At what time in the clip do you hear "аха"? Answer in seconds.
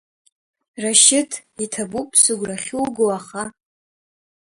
3.17-3.43